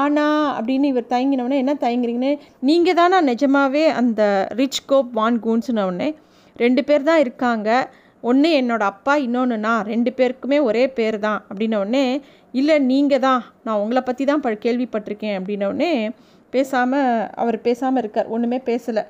ஆனால் 0.01 0.43
அப்படின்னு 0.57 0.89
இவர் 0.93 1.11
தயங்கினவுடனே 1.13 1.57
என்ன 1.63 1.73
தயங்குறீங்கன்னு 1.73 2.39
நீங்கள் 2.69 2.97
தாண்ணா 2.99 3.19
நிஜமாகவே 3.21 3.85
அந்த 4.01 4.21
ரிச் 4.59 4.85
கோப் 4.85 5.09
வான் 5.13 5.39
கூன்ஸ்னவுடனே 5.45 6.09
ரெண்டு 6.55 6.83
பேர் 6.83 7.03
தான் 7.03 7.19
இருக்காங்க. 7.19 7.69
ஒன்று 8.29 8.49
என்னோடய 8.61 8.91
அப்பா 8.93 9.15
இன்னொன்று 9.15 9.57
நான். 9.57 9.85
ரெண்டு 9.85 10.11
பேருக்குமே 10.17 10.57
ஒரே 10.63 10.83
பேர் 10.97 11.19
தான். 11.19 11.39
அப்படின்னோடனே 11.49 12.03
இல்லை 12.51 12.79
நீங்கள் 12.79 13.23
தான். 13.27 13.41
நான் 13.63 13.79
உங்களை 13.79 14.01
பற்றி 14.01 14.25
தான் 14.25 14.43
ப 14.45 14.49
கேள்விப்பட்டிருக்கேன். 14.65 15.37
அப்படின்னோடனே 15.39 15.91
பேசாமல் 16.51 17.27
அவர் 17.41 17.57
பேசாமல் 17.61 18.01
இருக்கார். 18.03 18.27
ஒன்றுமே 18.27 18.59
பேசலை. 18.69 19.03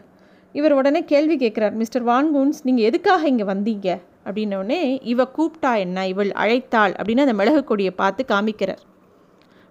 இவர் 0.56 0.74
உடனே 0.74 1.02
கேள்வி 1.04 1.36
கேட்குறார் 1.44 1.76
மிஸ்டர் 1.82 2.06
வான்கூன்ஸ் 2.06 2.60
நீங்கள் 2.64 2.88
எதுக்காக 2.90 3.28
இங்கே 3.28 3.44
வந்தீங்க? 3.44 3.90
அப்படின்னோடனே 4.26 4.80
இவ 5.12 5.28
கூப்பிட்டா 5.38 5.72
என்ன? 5.86 6.08
இவள் 6.08 6.32
அழைத்தாள்? 6.44 6.94
அப்படின்னு 7.00 7.26
அந்த 7.26 7.34
மிளகு 7.34 7.64
கொடியை 7.64 7.94
பார்த்து 8.02 8.26
காமிக்கிறார். 8.34 8.82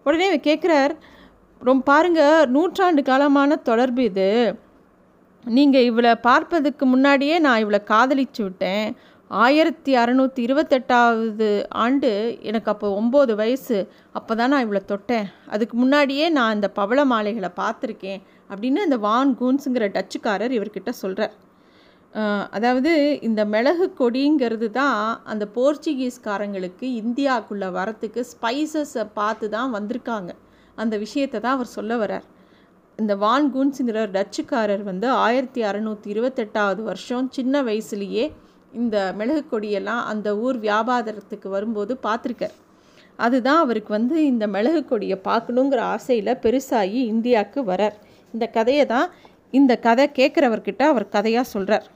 உடனே 0.06 0.26
இவர் 0.30 0.46
கேட்குறார் 0.48 0.94
ரொம்ப 1.68 1.82
பாருங்கள் 1.90 2.48
நூற்றாண்டு 2.54 3.02
காலமான 3.02 3.56
தொடர்பு 3.62 4.02
இது. 4.04 4.28
நீங்கள் 5.44 5.86
இவளை 5.90 6.12
பார்ப்பதுக்கு 6.22 6.84
முன்னாடியே 6.84 7.36
நான் 7.38 7.58
இவளை 7.58 7.80
காதலிச்சு 7.90 8.42
விட்டேன். 8.42 8.86
ஆயிரத்தி 9.30 9.92
அறநூற்றி 10.02 10.40
இருபத்தெட்டாவது 10.46 11.48
ஆண்டு 11.82 12.08
எனக்கு 12.48 12.70
அப்போ 12.72 12.88
ஒம்பது 13.00 13.32
வயசு. 13.40 13.76
அப்போ 14.18 14.32
தான் 14.38 14.50
நான் 14.52 14.64
இவ்வளோ 14.66 14.82
தொட்டேன். 14.92 15.28
அதுக்கு 15.54 15.74
முன்னாடியே 15.82 16.26
நான் 16.38 16.56
இந்த 16.56 16.68
பவள 16.78 17.04
மாலைகளை 17.12 17.50
பார்த்துருக்கேன் 17.60 18.20
அப்படின்னு 18.50 18.80
அந்த 18.86 18.98
வான் 19.06 19.32
கூன்ஸுங்கிற 19.40 19.88
டச்சுக்காரர் 19.96 20.56
இவர்கிட்ட 20.58 20.92
சொல்கிறார் 21.02 21.36
அதாவது 22.56 22.92
இந்த 23.28 23.40
மிளகு 23.52 23.86
கொடிங்கிறது 24.00 24.68
தான் 24.80 24.98
அந்த 25.32 25.44
போர்ச்சுகீஸ்காரங்களுக்கு 25.56 26.86
இந்தியாவுக்குள்ளே 27.02 27.68
வரத்துக்கு 27.78 28.20
ஸ்பைசஸை 28.32 29.04
பார்த்து 29.20 29.48
தான் 29.56 29.74
வந்திருக்காங்க. 29.76 30.30
அந்த 30.78 30.94
விஷயத்தை 31.04 31.38
தான் 31.40 31.56
அவர் 31.58 31.74
சொல்ல 31.78 31.96
வரார் 32.02 32.26
இந்த 32.98 33.14
வான் 33.24 33.46
கூன்ஸுங்கிற 33.54 34.00
டச்சுக்காரர் 34.16 34.82
வந்து 34.90 35.06
ஆயிரத்தி 35.24 35.60
அறநூற்றி 35.68 36.08
இருபத்தெட்டாவது 36.14 36.82
வருஷம் 36.90 37.28
சின்ன 37.36 37.62
வயசுலேயே 37.68 38.24
இந்த 38.72 38.96
மிளகு 39.18 39.42
கொடியெல்லாம் 39.52 40.02
அந்த 40.12 40.36
ஊர் 40.36 40.58
வியாபாரத்துக்கு 40.58 41.48
வரும்போது 41.48 41.98
பார்த்துருக்கார். 42.02 42.56
அதுதான் 43.16 43.60
அவருக்கு 43.64 43.92
வந்து 43.92 44.16
இந்த 44.26 44.46
மிளகு 44.46 44.84
கொடியை 44.84 45.16
பார்க்கணுங்கிற 45.24 45.80
ஆசையில் 45.94 46.40
பெருசாகி 46.44 47.00
இந்தியாவுக்கு 47.14 47.62
வரார். 47.72 47.96
இந்த 48.34 48.46
கதையை 48.46 48.86
தான் 48.86 49.08
இந்த 49.50 49.72
கதை 49.76 50.04
கேட்குறவர்கிட்ட 50.18 50.82
அவர் 50.92 51.06
கதையாக 51.08 51.50
சொல்கிறார் 51.54 51.86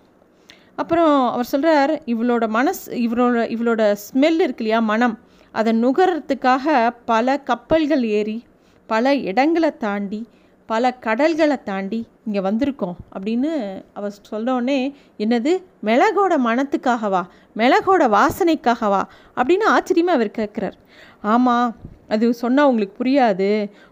அப்புறம் 0.76 1.31
அவர் 1.33 1.50
சொல்கிறார் 1.52 1.93
இவளோட 2.12 2.45
மனசு 2.49 2.85
இவளோட 3.07 3.43
இவளோட 3.54 3.83
ஸ்மெல் 4.07 4.40
இருக்கு 4.45 4.62
இல்லையா 4.64 4.81
மனம். 4.81 5.19
அதை 5.54 5.73
நுகர்றதுக்காக 5.83 6.90
பல 7.04 7.37
கப்பல்கள் 7.50 8.02
ஏறி 8.02 8.38
பல 8.87 9.14
இடங்களை 9.14 9.76
தாண்டி 9.76 10.26
பல 10.66 10.90
கடல்களை 11.06 11.56
தாண்டி 11.62 11.99
இங்கே 12.26 12.40
வந்திருக்கோம் 12.40 12.94
அப்படின்னு 13.14 13.50
அவர் 13.92 14.14
சொன்னோடனே 14.30 14.78
என்னது? 15.18 15.52
மிளகோட 15.85 16.35
மனத்துக்காகவா 16.47 17.23
மிளகோட 17.56 18.02
வாசனைக்காகவா 18.16 19.02
அப்படின்னு 19.37 19.66
ஆச்சரியமாக 19.75 20.16
அவர் 20.18 20.30
கேட்குறார் 20.38 20.76
ஆமாம் 21.23 21.75
அது 22.09 22.35
சொன்னால் 22.35 22.66
உங்களுக்கு 22.66 22.97
புரியாது. 23.02 23.49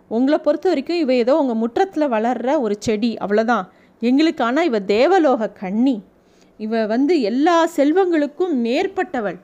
உங்களை 0.09 0.38
பொறுத்த 0.38 0.69
வரைக்கும் 0.69 0.97
இவ 0.97 1.12
ஏதோ 1.14 1.35
உங்கள் 1.37 1.57
முற்றத்தில் 1.57 2.09
வளர்கிற 2.09 2.61
ஒரு 2.61 2.75
செடி 2.79 3.11
அவ்வளோதான் 3.21 3.69
எங்களுக்கான 4.02 4.61
இவ 4.61 4.81
தேவலோக 4.81 5.50
கண்ணி 5.62 5.97
இவ 6.57 6.87
வந்து 6.87 7.14
எல்லா 7.21 7.57
செல்வங்களுக்கும் 7.76 8.55
மேற்பட்டவள். 8.67 9.38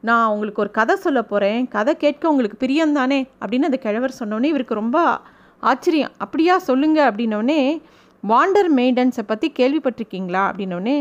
நான் 0.00 0.30
உங்களுக்கு 0.30 0.62
ஒரு 0.62 0.70
கதை 0.70 0.96
சொல்ல 0.96 1.20
போகிறேன் 1.22 1.68
கதை 1.68 1.96
கேட்க 1.96 2.28
உங்களுக்கு 2.28 2.56
பிரியம் 2.56 2.92
தானே? 2.92 3.20
அப்படின்னு 3.40 3.68
அந்த 3.70 3.76
கிழவர் 3.76 4.18
சொன்னோடனே 4.18 4.44
இவருக்கு 4.44 4.74
ரொம்ப 4.74 4.98
ஆச்சரியம். 5.62 6.12
அப்படியா 6.24 6.54
சொல்லுங்க 6.68 6.98
அப்படின்னோடனே 7.10 7.60
வாண்டர் 8.24 8.70
மெயின்டன்ஸை 8.78 9.24
பற்றி 9.30 9.48
கேள்விப்பட்டிருக்கீங்களா? 9.58 10.42
அப்படின்னோடனே 10.50 10.98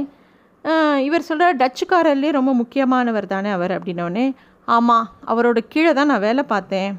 இவர் 1.07 1.27
சொல்கிற 1.27 1.47
டச்சுக்காரர்லேயே 1.61 2.31
ரொம்ப 2.37 2.51
முக்கியமானவர் 2.61 3.27
தானே 3.33 3.49
அவர் 3.57 3.73
அப்படின்னோடனே 3.75 4.25
ஆமாம் 4.67 5.05
அவரோட 5.31 5.59
கீழே 5.73 5.91
தான் 5.97 6.11
நான் 6.11 6.25
வேலை 6.25 6.43
பார்த்தேன். 6.51 6.91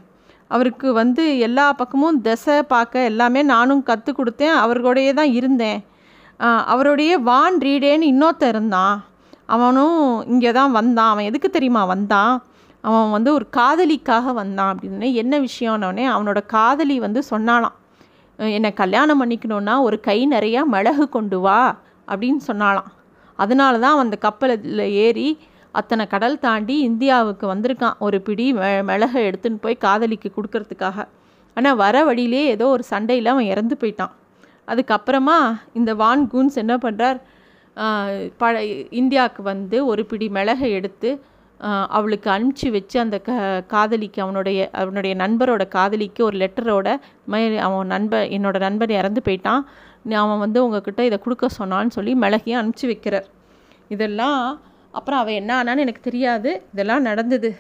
அவருக்கு 0.55 0.89
வந்து 1.01 1.25
எல்லா 1.47 1.67
பக்கமும் 1.81 2.21
திசை 2.27 2.57
பார்க்க 2.73 3.09
எல்லாமே 3.11 3.41
நானும் 3.53 3.83
கற்றுக் 3.89 4.19
கொடுத்தேன். 4.19 4.55
அவர்களோடையே 4.63 5.13
தான் 5.19 5.33
இருந்தேன். 5.41 5.81
அவருடைய 6.73 7.13
வான் 7.29 7.59
ரீடேன்னு 7.67 8.11
இன்னொருத்த 8.13 8.47
இருந்தான். 8.55 8.97
அவனும் 9.57 10.01
இங்கே 10.33 10.51
தான் 10.59 10.75
வந்தான். 10.79 11.11
அவன் 11.13 11.29
எதுக்கு 11.31 11.51
தெரியுமா 11.57 11.83
வந்தான்? 11.93 12.35
அவன் 12.85 13.11
வந்து 13.11 13.31
ஒரு 13.33 13.47
காதலிக்காக 13.51 14.33
வந்தான் 14.33 14.71
அப்படின்னு 14.73 15.09
என்ன 15.23 15.35
விஷயம்னோடனே 15.41 16.05
அவனோட 16.15 16.41
காதலி 16.57 16.97
வந்து 17.07 17.23
சொன்னாலாம் 17.31 17.77
என்னை 18.39 18.71
கல்யாணம் 18.73 19.21
பண்ணிக்கணுன்னா 19.23 19.75
ஒரு 19.87 19.97
கை 20.01 20.19
நிறையா 20.31 20.61
மிளகு 20.75 21.07
கொண்டு 21.09 21.39
வா 21.41 21.61
அப்படின்னு 22.09 22.43
சொன்னாலாம் 22.47 22.91
அதனால 23.39 23.75
தான் 23.79 24.03
அந்த 24.05 24.17
கப்பலில் 24.17 24.85
ஏறி 25.05 25.29
அத்தனை 25.75 26.05
கடல் 26.07 26.43
தாண்டி 26.45 26.77
இந்தியாவுக்கு 26.81 27.45
வந்திருக்கான். 27.55 27.97
ஒரு 27.99 28.19
பிடி 28.27 28.47
மெ 28.53 28.71
மிளகை 28.89 29.21
எடுத்துன்னு 29.29 29.63
போய் 29.65 29.83
காதலிக்கு 29.85 30.29
கொடுக்கறதுக்காக. 30.37 30.99
ஆனால் 31.57 31.79
வர 31.83 31.97
வழியிலே 32.05 32.43
ஏதோ 32.55 32.67
ஒரு 32.77 32.85
சண்டையில் 32.93 33.31
அவன் 33.33 33.51
இறந்து 33.53 33.77
போயிட்டான். 33.81 34.15
அதுக்கப்புறமா 34.69 35.39
இந்த 35.73 35.91
வான் 35.95 36.25
கூன்ஸ் 36.33 36.61
என்ன 36.63 36.75
பண்ணுறார் 36.85 37.21
பழ 38.37 38.55
இந்தியாவுக்கு 39.01 39.43
வந்து 39.43 39.77
ஒரு 39.87 40.03
பிடி 40.11 40.27
மிளகை 40.29 40.69
எடுத்து 40.79 41.11
அவளுக்கு 41.97 42.29
அனுப்பிச்சி 42.31 42.69
வச்சு 42.71 42.97
அந்த 43.01 43.17
க 43.27 43.31
காதலிக்கு 43.73 44.21
அவனுடைய 44.23 44.61
அவனுடைய 44.83 45.15
நண்பரோட 45.23 45.65
காதலிக்கு 45.69 46.21
ஒரு 46.25 46.37
லெட்டரோட 46.43 46.89
மாதிரி 47.33 47.57
அவன் 47.67 47.93
நண்பன் 47.95 48.31
என்னோட 48.37 48.59
நண்பன் 48.59 48.97
இறந்து 49.01 49.23
போயிட்டான். 49.25 49.63
அவன் 50.23 50.43
வந்து 50.45 50.59
உங்ககிட்ட 50.65 51.01
இதை 51.05 51.19
கொடுக்க 51.19 51.49
சொன்னான்னு 51.59 51.97
சொல்லி 51.97 52.15
மிளகையும் 52.15 52.61
அனுப்பிச்சி 52.61 52.89
வைக்கிறார். 52.93 53.27
இதெல்லாம் 53.89 54.41
அப்புறம் 54.91 55.21
அவள் 55.23 55.39
என்ன 55.41 55.51
ஆனான்னு 55.63 55.85
எனக்கு 55.87 56.07
தெரியாது. 56.09 56.51
இதெல்லாம் 56.75 57.07
நடந்தது. 57.09 57.51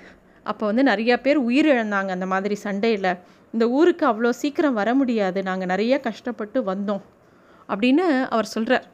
அப்போ 0.47 0.65
வந்து 0.67 0.83
நிறையா 0.83 1.17
பேர் 1.23 1.39
உயிரிழந்தாங்க 1.49 2.11
அந்த 2.17 2.27
மாதிரி 2.27 2.57
சண்டையில். 2.65 3.13
இந்த 3.55 3.65
ஊருக்கு 3.69 4.05
அவ்வளோ 4.11 4.31
சீக்கிரம் 4.43 4.79
வர 4.81 4.95
முடியாது. 4.95 5.39
நாங்கள் 5.43 5.71
நிறைய 5.73 5.95
கஷ்டப்பட்டு 6.01 6.61
வந்தோம். 6.73 7.03
அப்படின்னு 7.69 8.07
அவர் 8.35 8.53
சொல்கிறார் 8.55 8.87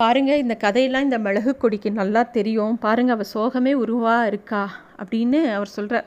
பாருங்கள் 0.00 0.40
இந்த 0.42 0.54
கதையெல்லாம் 0.54 1.02
இந்த 1.02 1.18
மிளகு 1.18 1.52
கொடிக்கு 1.56 1.90
நல்லா 1.90 2.22
தெரியும். 2.36 2.74
பாருங்கள் 2.80 3.14
அவள் 3.16 3.32
சோகமே 3.34 3.72
உருவாக 3.84 4.26
இருக்கா 4.26 4.62
அப்படின்னு 5.02 5.38
அவர் 5.56 5.74
சொல்கிறார் 5.76 6.06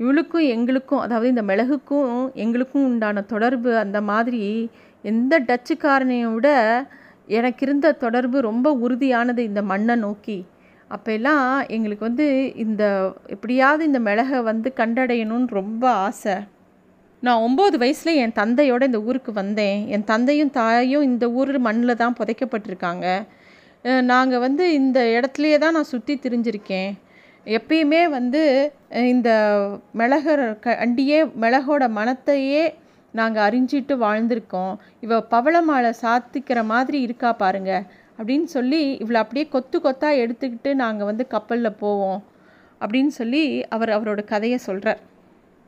இவளுக்கும் 0.00 0.46
எங்களுக்கும் 0.54 1.02
அதாவது 1.04 1.28
இந்த 1.28 1.42
மிளகுக்கும் 1.50 2.12
எங்களுக்கும் 2.34 2.84
உண்டான 2.84 3.22
தொடர்பு 3.32 3.70
அந்த 3.76 3.98
மாதிரி 4.10 4.42
எந்த 5.04 5.40
டச்சுக்காரனையும் 5.48 6.34
விட 6.34 6.48
எனக்கு 7.38 7.62
இருந்த 7.66 7.92
தொடர்பு 8.04 8.38
ரொம்ப 8.40 8.68
உறுதியானது 8.84 9.42
இந்த 9.50 9.62
மண்ணை 9.62 9.96
நோக்கி. 9.96 10.38
அப்போல்லாம் 10.90 11.46
எங்களுக்கு 11.68 12.04
வந்து 12.08 12.26
இந்த 12.64 12.82
எப்படியாவது 13.26 13.82
இந்த 13.84 14.00
மிளகை 14.08 14.40
வந்து 14.50 14.72
கண்டடையணும்னு 14.76 15.58
ரொம்ப 15.60 15.84
ஆசை. 16.06 16.36
நான் 17.26 17.42
ஒம்பது 17.46 17.76
வயசில் 17.82 18.18
என் 18.22 18.38
தந்தையோட 18.38 18.82
இந்த 18.88 19.00
ஊருக்கு 19.08 19.32
வந்தேன். 19.32 19.80
என் 19.94 20.06
தந்தையும் 20.10 20.52
தாயும் 20.56 21.04
இந்த 21.08 21.24
ஊர் 21.40 21.52
மண்ணில் 21.66 22.00
தான் 22.00 22.16
புதைக்கப்பட்டிருக்காங்க. 22.20 23.06
நாங்கள் 24.10 24.42
வந்து 24.44 24.64
இந்த 24.80 24.98
இடத்துலையே 25.16 25.56
தான் 25.64 25.76
நான் 25.76 25.92
சுற்றி 25.92 26.14
திரிஞ்சிருக்கேன். 26.24 26.90
எப்பயுமே 27.46 28.02
வந்து 28.16 28.42
இந்த 29.12 29.30
மிளகர் 30.00 30.44
அண்டியே 30.84 31.20
மிளகோட 31.44 31.86
மனத்தையே 31.98 32.64
நாங்கள் 33.14 33.44
அறிஞ்சிட்டு 33.46 33.94
வாழ்ந்திருக்கோம். 34.04 34.74
இவ 35.06 35.20
பவள 35.34 35.56
மாலை 35.68 35.92
சாத்திக்கிற 36.02 36.58
மாதிரி 36.72 37.00
இருக்கா 37.06 37.32
பாருங்க 37.44 37.72
அப்படின்னு 38.18 38.48
சொல்லி 38.56 38.82
இவளை 39.02 39.18
அப்படியே 39.24 39.46
கொத்து 39.54 39.78
கொத்தாக 39.86 40.20
எடுத்துக்கிட்டு 40.24 40.72
நாங்கள் 40.84 41.10
வந்து 41.12 41.26
கப்பலில் 41.36 41.78
போவோம் 41.84 42.20
அப்படின்னு 42.80 43.14
சொல்லி 43.20 43.44
அவர் 43.74 43.96
அவரோட 43.96 44.20
கதையை 44.34 44.60
சொல்கிறார் 44.68 45.02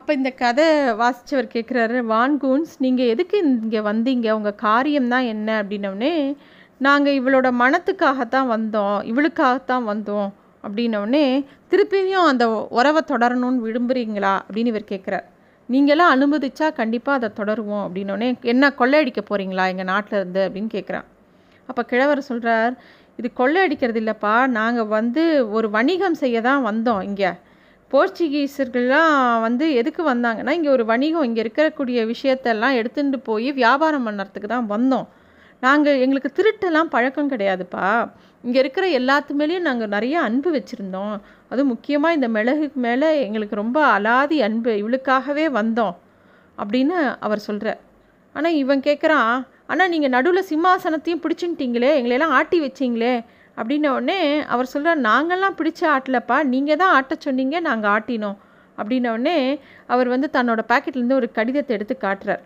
அப்போ 0.05 0.15
இந்த 0.19 0.31
கதை 0.41 0.65
வாசித்தவர் 1.01 1.47
கேட்குறாரு 1.53 1.99
வான்கூன்ஸ் 2.11 2.73
நீங்கள் 2.85 3.11
எதுக்கு 3.13 3.37
இங்கே 3.43 3.81
வந்தீங்க? 3.87 4.27
உங்கள் 4.39 4.57
காரியம் 4.65 5.07
தான் 5.13 5.27
என்ன? 5.35 5.49
அப்படின்னோடனே 5.61 6.11
நாங்கள் 6.87 7.17
இவளோட 7.21 7.49
மனத்துக்காகத்தான் 7.61 8.49
வந்தோம் 8.55 8.99
இவளுக்காகத்தான் 9.11 9.85
வந்தோம். 9.93 10.29
அப்படின்னோடனே 10.65 11.23
திருப்பியும் 11.71 12.29
அந்த 12.33 12.49
உறவை 12.79 13.03
தொடரணும்னு 13.13 13.65
விரும்புகிறீங்களா 13.69 14.35
அப்படின்னு 14.47 14.73
இவர் 14.75 14.87
கேட்குறார் 14.93 15.27
நீங்களாம் 15.69 16.13
அனுமதிச்சா 16.17 16.69
கண்டிப்பாக 16.81 17.19
அதை 17.21 17.31
தொடருவோம். 17.41 17.85
அப்படின்னோடனே 17.87 18.29
என்ன 18.55 18.73
கொள்ளையடிக்க 18.83 19.25
போகிறீங்களா 19.31 19.67
எங்கள் 19.75 19.91
நாட்டில் 19.93 20.19
இருந்து? 20.21 20.45
அப்படின்னு 20.49 20.71
கேட்குறான் 20.77 21.09
அப்போ 21.69 21.85
கிழவர் 21.95 22.29
சொல்கிறார் 22.31 22.77
இது 23.21 23.31
கொள்ளையடிக்கிறது 23.41 24.03
இல்லைப்பா 24.05 24.35
நாங்கள் 24.61 24.93
வந்து 24.99 25.25
ஒரு 25.57 25.71
வணிகம் 25.79 26.21
செய்ய 26.25 26.37
தான் 26.51 26.63
வந்தோம் 26.71 27.03
இங்கே. 27.11 27.33
போர்ச்சுகீஸர்கள்லாம் 27.95 29.17
வந்து 29.41 29.65
எதுக்கு 29.81 30.03
வந்தாங்கன்னா 30.13 30.53
இங்கே 30.59 30.71
ஒரு 30.77 30.85
வணிகம் 30.93 31.27
இங்கே 31.29 31.43
இருக்கக்கூடிய 31.45 31.99
விஷயத்தெல்லாம் 32.13 32.79
எடுத்துகிட்டு 32.81 33.19
போய் 33.29 33.49
வியாபாரம் 33.61 34.07
பண்ணுறதுக்கு 34.09 34.49
தான் 34.55 34.71
வந்தோம். 34.75 35.07
நாங்கள் 35.63 36.01
எங்களுக்கு 36.05 36.31
திருட்டெல்லாம் 36.39 36.91
பழக்கம் 36.95 37.31
கிடையாதுப்பா. 37.33 37.89
இங்கே 38.45 38.59
இருக்கிற 38.63 38.87
எல்லாத்து 38.99 39.35
மேலேயும் 39.41 39.69
நாங்கள் 39.69 39.93
நிறைய 39.97 40.17
அன்பு 40.29 40.49
வச்சுருந்தோம். 40.57 41.15
அதுவும் 41.51 41.73
முக்கியமாக 41.75 42.17
இந்த 42.19 42.29
மிளகுக்கு 42.37 42.81
மேலே 42.87 43.09
எங்களுக்கு 43.27 43.57
ரொம்ப 43.63 43.79
அலாதி 43.97 44.39
அன்பு 44.49 44.73
இவளுக்காகவே 44.83 45.47
வந்தோம் 45.59 45.95
அப்படின்னு 46.59 46.97
அவர் 47.27 47.47
சொல்கிறார் 47.49 47.81
ஆனால் 48.35 48.59
இவன் 48.63 48.83
கேட்குறான் 48.89 49.33
ஆனால் 49.67 49.91
நீங்கள் 49.93 50.15
நடுவில் 50.17 50.49
சிம்மாசனத்தையும் 50.51 51.23
பிடிச்சுன்ட்டீங்களே 51.25 51.91
எங்களையெல்லாம் 51.99 52.37
ஆட்டி 52.39 52.59
வச்சிங்களே 52.65 53.15
அப்படின்ன 53.59 53.91
உடனே 53.97 54.19
அவர் 54.55 54.73
சொல்கிறார் 54.73 55.05
நாங்கள்லாம் 55.09 55.59
பிடிச்ச 55.59 55.83
ஆட்டலப்பா 55.97 56.39
நீங்கள் 56.53 56.81
தான் 56.83 56.95
ஆட்ட 56.97 57.15
சொன்னீங்க 57.27 57.57
நாங்கள் 57.69 57.93
ஆட்டினோம். 57.97 58.39
அப்படின்னோடனே 58.79 59.37
அவர் 59.93 60.09
வந்து 60.15 60.29
தன்னோட 60.37 60.61
பாக்கெட்லேருந்து 60.71 61.19
ஒரு 61.21 61.29
கடிதத்தை 61.39 61.73
எடுத்து 61.77 61.95
காட்டுறார். 62.05 62.43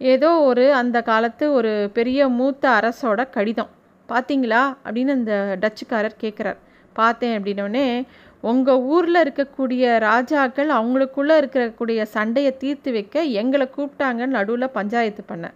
ஏதோ 0.00 0.30
ஒரு 0.50 0.64
அந்த 0.80 0.98
காலத்து 1.10 1.44
ஒரு 1.58 1.72
பெரிய 1.96 2.28
மூத்த 2.38 2.64
அரசோட 2.78 3.20
கடிதம். 3.36 3.70
பார்த்தீங்களா 4.08 4.62
அப்படின்னு 4.84 5.12
அந்த 5.18 5.34
டச்சுக்காரர் 5.62 6.22
கேட்குறார் 6.24 6.58
பார்த்தேன் 6.96 7.34
அப்படின்னோடனே 7.38 7.86
உங்கள் 8.50 8.82
ஊரில் 8.94 9.22
இருக்கக்கூடிய 9.22 9.84
ராஜாக்கள் 10.08 10.70
அவங்களுக்குள்ளே 10.78 11.36
இருக்கக்கூடிய 11.42 12.00
சண்டையை 12.16 12.52
தீர்த்து 12.62 12.90
வைக்க 12.96 13.24
எங்களை 13.40 13.66
கூப்பிட்டாங்கன்னு 13.76 14.36
நடுவில் 14.38 14.74
பஞ்சாயத்து 14.78 15.22
பண்ண 15.30 15.46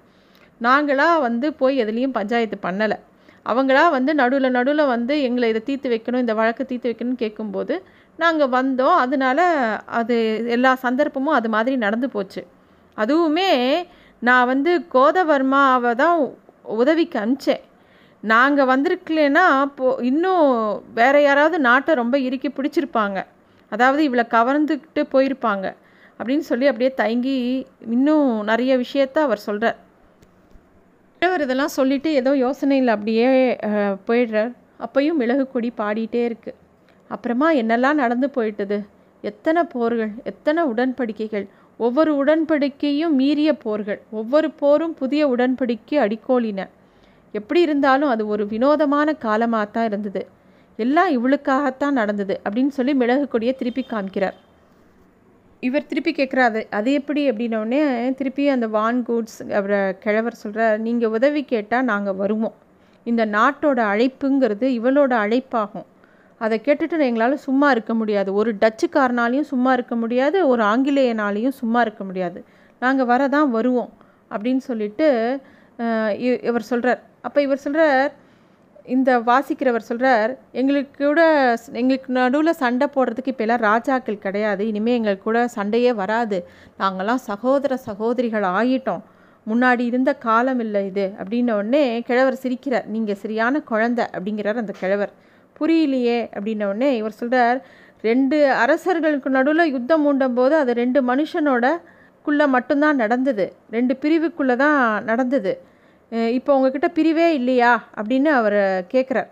நாங்களாக 0.61 1.23
வந்து 1.27 1.47
போய் 1.61 1.81
எதுலேயும் 1.85 2.17
பஞ்சாயத்து 2.19 2.57
பண்ணலை. 2.67 2.99
அவங்களா 3.47 3.91
வந்து 3.91 4.15
நடுவில் 4.15 4.51
நடுவில் 4.51 4.87
வந்து 4.87 5.23
எங்களை 5.23 5.49
இதை 5.49 5.63
தீர்த்து 5.65 5.89
வைக்கணும் 5.91 6.19
இந்த 6.19 6.35
வழக்கை 6.35 6.67
தீர்த்து 6.67 6.91
வைக்கணும்னு 6.91 7.23
கேட்கும்போது 7.25 7.83
நாங்கள் 8.17 8.49
வந்தோம். 8.49 8.97
அதனால 8.97 9.41
அது 9.87 10.45
எல்லா 10.47 10.77
சந்தர்ப்பமும் 10.83 11.39
அது 11.39 11.49
மாதிரி 11.49 11.77
நடந்து 11.77 12.11
போச்சு. 12.11 12.47
அதுவுமே 12.97 13.51
நான் 14.19 14.47
வந்து 14.47 14.87
கோதவர்மாவை 14.95 15.95
தான் 15.95 16.31
உதவிக்கு 16.63 17.19
அனுப்பிச்சேன். 17.21 17.63
நாங்கள் 18.23 18.67
வந்திருக்கலன்னா 18.67 19.65
போ 19.77 19.99
இன்னும் 20.01 20.49
வேற 20.95 21.23
யாராவது 21.23 21.59
நாட்டை 21.59 21.95
ரொம்ப 21.95 22.19
இறுக்கி 22.19 22.49
பிடிச்சிருப்பாங்க. 22.49 23.25
அதாவது 23.69 24.05
இவளை 24.05 24.25
கவர்ந்துக்கிட்டு 24.31 25.05
போயிருப்பாங்க. 25.13 25.75
அப்படின்னு 26.19 26.39
சொல்லி 26.39 26.67
அப்படியே 26.67 26.95
தயங்கி 26.95 27.67
இன்னும் 27.91 28.45
நிறைய 28.45 28.73
விஷயத்த 28.77 29.19
அவர் 29.19 29.39
சொல்கிறார் 29.39 29.79
அவர் 31.27 31.43
இதெல்லாம் 31.45 31.77
சொல்லிவிட்டு 31.77 32.11
ஏதோ 32.21 32.31
யோசனையில் 32.45 32.93
அப்படியே 32.95 33.27
போயிடுறார். 34.09 34.53
அப்பையும் 34.85 35.19
மிளகு 35.21 35.45
கொடி 35.55 35.71
பாடிட்டே 35.81 36.23
இருக்குது 36.29 36.59
அப்புறமா 37.15 37.49
என்னெல்லாம் 37.61 38.01
நடந்து 38.03 38.29
போயிட்டது? 38.37 38.79
எத்தனை 39.31 39.63
போர்கள் 39.75 40.13
எத்தனை 40.31 40.61
உடன்படிக்கைகள்? 40.73 41.47
ஒவ்வொரு 41.87 42.13
உடன்படிக்கையும் 42.23 43.15
மீறிய 43.21 43.51
போர்கள். 43.65 44.01
ஒவ்வொரு 44.21 44.49
போரும் 44.63 44.95
புதிய 45.01 45.23
உடன்படிக்கை 45.35 45.99
அடிக்கோலின 46.05 46.69
எப்படி 47.39 47.61
இருந்தாலும் 47.67 48.13
அது 48.15 48.23
ஒரு 48.35 48.45
வினோதமான 48.53 49.09
காலமாக 49.27 49.67
தான் 49.75 49.89
இருந்தது. 49.91 50.23
எல்லாம் 50.79 51.11
இவளுக்காகத்தான் 51.17 51.99
நடந்தது 52.01 52.35
அப்படின்னு 52.45 52.73
சொல்லி 52.79 52.93
மிளகு 53.03 53.27
கொடியை 53.35 53.55
திருப்பி 53.61 53.83
காமிக்கிறார். 53.93 54.37
இவர் 55.67 55.89
திருப்பி 55.89 56.13
கேட்குறாரு 56.13 56.61
அது 56.79 56.91
எப்படி? 56.99 57.23
அப்படின்னோடனே 57.31 57.81
திருப்பி 58.19 58.45
அந்த 58.55 58.67
வான் 58.77 59.01
கூட்ஸ் 59.09 59.39
அவரை 59.59 59.81
கிழவர் 60.05 60.41
சொல்கிறார் 60.43 60.79
நீங்கள் 60.87 61.13
உதவி 61.17 61.43
கேட்டால் 61.53 61.89
நாங்கள் 61.91 62.19
வருவோம். 62.23 62.57
இந்த 63.07 63.23
நாட்டோட 63.37 63.81
அழைப்புங்கிறது 63.93 64.67
இவளோட 64.79 65.13
அழைப்பாகும். 65.25 65.87
அதை 66.41 66.57
கேட்டுட்டு 66.67 67.07
எங்களால் 67.09 67.45
சும்மா 67.47 67.69
இருக்க 67.75 67.93
முடியாது. 68.01 68.31
ஒரு 68.41 68.51
டச்சுக்காரனாலையும் 68.63 69.51
சும்மா 69.53 69.73
இருக்க 69.77 69.95
முடியாது 70.03 70.39
ஒரு 70.53 70.63
ஆங்கிலேயனாலையும் 70.73 71.57
சும்மா 71.63 71.81
இருக்க 71.87 72.05
முடியாது. 72.11 72.41
நாங்கள் 72.83 73.09
வர 73.13 73.23
தான் 73.37 73.51
வருவோம். 73.57 73.91
அப்படின்னு 74.31 74.63
சொல்லிட்டு 74.71 75.07
இவர் 76.49 76.71
சொல்கிறார் 76.71 77.01
அப்போ 77.27 77.39
இவர் 77.47 77.65
சொல்கிறார் 77.65 78.11
இந்த 78.95 79.11
வாசிக்கிறவர் 79.29 79.89
சொல்கிறார் 79.89 80.33
எங்களுக்கு 80.61 80.95
கூட 81.05 81.23
எங்களுக்கு 81.81 82.11
நடுவில் 82.19 82.59
சண்டை 82.63 82.87
போடுறதுக்கு 82.95 83.33
இப்போல்லாம் 83.33 83.65
ராஜாக்கள் 83.69 84.25
கிடையாது 84.25 84.63
இனிமேல் 84.71 84.97
எங்களுக்கு 84.99 85.25
கூட 85.29 85.41
சண்டையே 85.57 85.93
வராது. 86.03 86.39
நாங்கள்லாம் 86.81 87.23
சகோதர 87.31 87.77
சகோதரிகள் 87.89 88.47
ஆகிட்டோம் 88.59 89.03
முன்னாடி 89.47 89.85
இருந்த 89.91 90.11
காலம் 90.27 90.61
இல்லை 90.65 90.83
இது. 90.91 91.07
அப்படின்ன 91.21 91.55
உடனே 91.61 91.85
கிழவர் 92.09 92.43
சிரிக்கிறார். 92.43 92.89
நீங்கள் 92.95 93.21
சரியான 93.23 93.63
குழந்தை 93.71 94.05
அப்படிங்கிறார் 94.17 94.63
அந்த 94.65 94.75
கிழவர். 94.83 95.13
புரியலையே 95.61 96.19
அப்படின்ன 96.37 96.69
உடனே 96.73 96.91
இவர் 97.01 97.19
சொல்கிறார் 97.21 97.59
ரெண்டு 98.09 98.37
அரசர்களுக்கு 98.65 99.31
நடுவில் 99.39 99.73
யுத்தம் 99.77 100.05
மூண்டும் 100.05 100.37
போது 100.39 100.55
அது 100.63 100.73
ரெண்டு 100.83 101.01
மனுஷனோட 101.11 101.67
குள்ளே 102.27 102.47
மட்டும்தான் 102.55 103.01
நடந்தது. 103.03 103.45
ரெண்டு 103.77 103.95
பிரிவுக்குள்ளே 104.03 104.57
தான் 104.63 104.81
நடந்தது. 105.11 105.53
இப்போ 106.11 106.51
உங்ககிட்ட 106.57 106.89
பிரிவே 106.89 107.27
இல்லையா 107.33 107.73
அப்படின்னு 107.97 108.31
அவர் 108.31 108.61
கேட்குறார் 108.93 109.31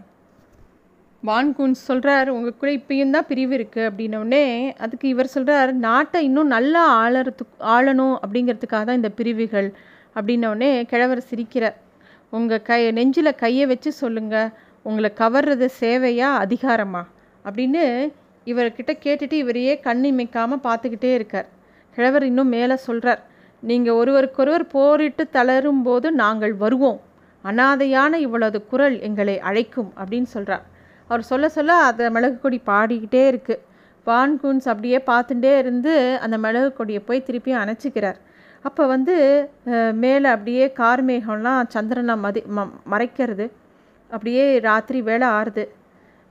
வான்கூன்ஸ் 1.22 1.80
சொல்கிறார் 1.86 2.28
கூட 2.60 2.70
இப்பயும் 2.72 3.10
தான் 3.10 3.28
பிரிவு 3.28 3.52
இருக்குது 3.58 3.86
அப்படின்னோடனே 3.88 4.44
அதுக்கு 4.78 5.08
இவர் 5.08 5.26
சொல்கிறார் 5.26 5.72
நாட்டை 5.86 6.18
இன்னும் 6.24 6.46
நல்லா 6.46 6.82
ஆளறதுக்கு 7.02 7.64
ஆளணும் 7.74 8.16
அப்படிங்கிறதுக்காக 8.22 8.84
தான் 8.84 9.00
இந்த 9.00 9.10
பிரிவுகள் 9.10 9.68
அப்படின்னோடனே 10.16 10.84
கிழவர் 10.84 11.28
சிரிக்கிறார். 11.30 11.76
உங்கள் 12.30 12.62
கை 12.62 12.78
நெஞ்சில் 12.92 13.34
கையை 13.34 13.66
வச்சு 13.66 13.92
சொல்லுங்கள் 13.92 14.52
உங்களை 14.82 15.10
கவர்றது 15.20 15.66
சேவையா 15.80 16.28
அதிகாரமா? 16.44 17.02
அப்படின்னு 17.44 17.84
இவர்கிட்ட 18.46 18.92
கேட்டுட்டு 19.04 19.36
இவரையே 19.42 19.80
கண் 19.80 20.04
இமைக்காமல் 20.04 20.64
பார்த்துக்கிட்டே 20.66 21.14
இருக்கார். 21.14 21.48
கிழவர் 21.96 22.22
இன்னும் 22.22 22.48
மேலே 22.48 22.76
சொல்கிறார் 22.76 23.22
நீங்கள் 23.62 23.98
ஒருவருக்கொருவர் 24.00 24.64
போரிட்டு 24.74 25.22
தளரும் 25.36 25.82
போது 25.86 26.08
நாங்கள் 26.22 26.54
வருவோம். 26.64 26.98
அனாதையான 27.44 28.12
இவ்வளவு 28.26 28.58
குரல் 28.70 28.96
எங்களை 29.08 29.36
அழைக்கும் 29.48 29.90
அப்படின்னு 30.00 30.28
சொல்கிறார் 30.34 30.64
அவர் 31.10 31.22
சொல்ல 31.30 31.48
சொல்ல 31.56 31.74
அந்த 31.88 32.04
மிளகு 32.14 32.38
கொடி 32.40 32.58
பாடிக்கிட்டே 32.70 33.22
இருக்குது 33.32 33.62
வான்கூன்ஸ் 34.06 34.66
அப்படியே 34.72 34.98
பார்த்துட்டே 35.10 35.52
இருந்து 35.62 35.94
அந்த 36.24 36.36
மிளகு 36.44 36.70
கொடியை 36.78 37.00
போய் 37.08 37.26
திருப்பி 37.26 37.52
அணைச்சிக்கிறார். 37.62 38.18
அப்போ 38.64 38.82
வந்து 38.92 39.14
மேலே 40.02 40.28
அப்படியே 40.34 40.64
கார்மேகம்லாம் 40.80 41.70
சந்திரனை 41.74 42.16
மதி 42.24 42.40
ம 42.56 42.64
மறைக்கிறது. 42.92 43.46
அப்படியே 44.10 44.44
ராத்திரி 44.68 45.00
வேலை 45.08 45.26
ஆறுது. 45.38 45.64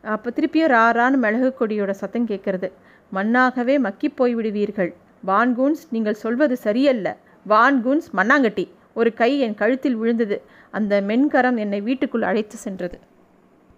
அப்போ 0.03 0.29
திருப்பியும் 0.37 0.73
ராரான்னு 0.75 1.17
மிளகு 1.25 1.49
கொடியோட 1.59 1.91
சத்தம் 2.01 2.29
கேட்கறது. 2.31 2.69
மண்ணாகவே 3.11 3.75
மக்கி 3.87 4.09
போய் 4.19 4.33
விடுவீர்கள் 4.39 4.91
வான்கூன்ஸ் 5.27 5.83
நீங்கள் 5.89 6.13
சொல்வது 6.13 6.57
சரியல்ல. 6.57 7.17
வான்கூன்ஸ் 7.49 8.09
மண்ணாங்கட்டி. 8.15 8.67
ஒரு 8.93 9.13
கை 9.13 9.39
என் 9.39 9.55
கழுத்தில் 9.55 9.95
விழுந்தது. 9.95 10.41
அந்த 10.71 11.01
மென்கரம் 11.01 11.57
என்னை 11.57 11.81
வீட்டுக்குள் 11.81 12.21
அழைத்து 12.21 12.55
சென்றது. 12.55 12.99